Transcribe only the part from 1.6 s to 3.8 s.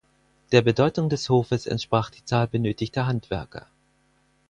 entsprach die Zahl benötigter Handwerker.